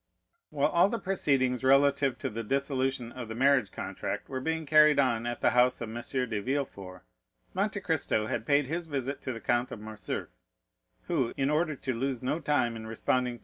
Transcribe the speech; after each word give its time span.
While 0.49 0.69
all 0.69 0.89
the 0.89 0.97
proceedings 0.97 1.63
relative 1.63 2.17
to 2.17 2.29
the 2.31 2.43
dissolution 2.43 3.11
of 3.11 3.27
the 3.27 3.35
marriage 3.35 3.71
contract 3.71 4.29
were 4.29 4.39
being 4.41 4.65
carried 4.65 4.97
on 4.97 5.27
at 5.27 5.41
the 5.41 5.51
house 5.51 5.79
of 5.79 5.95
M. 5.95 6.01
de 6.27 6.39
Villefort, 6.41 7.03
Monte 7.53 7.79
Cristo 7.81 8.25
had 8.25 8.47
paid 8.47 8.65
his 8.65 8.87
visit 8.87 9.21
to 9.21 9.31
the 9.31 9.39
Count 9.39 9.69
of 9.69 9.79
Morcerf, 9.79 10.29
who, 11.03 11.35
in 11.37 11.51
order 11.51 11.75
to 11.75 11.93
lose 11.93 12.23
no 12.23 12.39
time 12.39 12.75
in 12.75 12.87
responding 12.87 13.33
to 13.35 13.39
M. 13.39 13.39